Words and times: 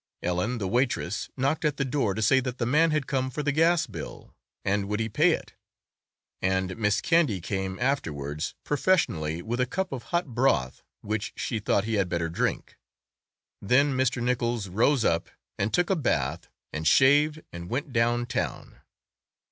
Ellen, 0.23 0.57
the 0.57 0.67
waitress, 0.67 1.29
knocked 1.37 1.63
at 1.63 1.77
the 1.77 1.85
door 1.85 2.15
to 2.15 2.23
say 2.23 2.39
that 2.39 2.57
the 2.57 2.65
man 2.65 2.89
had 2.89 3.05
come 3.05 3.29
for 3.29 3.43
the 3.43 3.51
gas 3.51 3.85
bill, 3.85 4.33
and 4.65 4.87
would 4.89 4.99
he 4.99 5.07
pay 5.07 5.29
it? 5.33 5.53
And 6.41 6.75
Miss 6.75 7.01
Candy 7.01 7.39
came 7.39 7.77
afterwards 7.77 8.55
professionally 8.63 9.43
with 9.43 9.59
a 9.59 9.67
cup 9.67 9.91
of 9.91 10.05
hot 10.09 10.33
broth, 10.33 10.81
which 11.01 11.33
she 11.35 11.59
thought 11.59 11.83
he 11.83 11.97
had 12.01 12.09
better 12.09 12.29
drink. 12.29 12.79
Then 13.61 13.93
Mr. 13.95 14.23
Nichols 14.23 14.69
rose 14.69 15.05
up 15.05 15.29
and 15.59 15.71
took 15.71 15.91
a 15.91 15.95
bath 15.95 16.49
and 16.73 16.87
shaved 16.87 17.43
and 17.53 17.69
went 17.69 17.93
down 17.93 18.25
town. 18.25 18.79